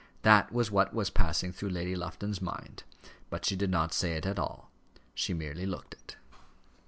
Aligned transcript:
That 0.23 0.51
was 0.51 0.71
what 0.71 0.95
was 0.95 1.11
passing 1.11 1.51
through 1.53 1.69
Lady 1.69 1.95
Lufton's 1.95 2.41
mind; 2.41 2.81
but 3.29 3.45
she 3.45 3.55
did 3.55 3.69
not 3.69 3.93
say 3.93 4.13
it 4.13 4.39
all; 4.39 4.71
she 5.13 5.31
merely 5.31 5.67
looked 5.67 5.93
it. 5.93 6.15